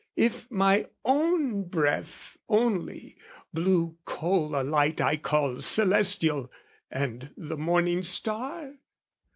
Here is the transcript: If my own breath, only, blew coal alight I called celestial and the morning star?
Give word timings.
If 0.15 0.49
my 0.49 0.87
own 1.05 1.65
breath, 1.65 2.35
only, 2.49 3.17
blew 3.53 3.97
coal 4.03 4.59
alight 4.59 4.99
I 4.99 5.15
called 5.15 5.61
celestial 5.61 6.51
and 6.89 7.31
the 7.37 7.55
morning 7.55 8.01
star? 8.01 8.77